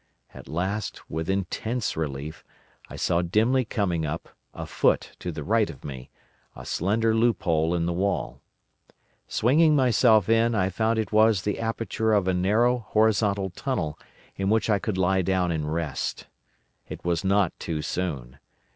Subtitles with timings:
[0.33, 2.43] At last, with intense relief,
[2.89, 6.09] I saw dimly coming up, a foot to the right of me,
[6.55, 8.41] a slender loophole in the wall.
[9.27, 13.99] Swinging myself in, I found it was the aperture of a narrow horizontal tunnel
[14.35, 16.25] in which I could lie down and rest.
[16.89, 18.39] It was not too soon.